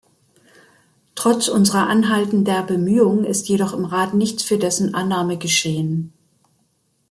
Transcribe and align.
Trotz 1.13 1.47
unserer 1.47 1.87
anhaltender 1.87 2.63
Bemühungen 2.63 3.23
ist 3.23 3.49
jedoch 3.49 3.71
im 3.73 3.85
Rat 3.85 4.15
nichts 4.15 4.41
für 4.41 4.57
dessen 4.57 4.95
Annahme 4.95 5.37
geschehen. 5.37 6.11